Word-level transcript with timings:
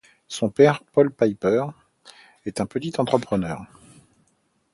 Son 0.27 0.49
père, 0.49 0.81
Paul 0.93 1.13
Piper 1.13 1.63
est 2.47 2.59
un 2.59 2.65
petit 2.65 2.91
entrepreneur. 2.97 3.67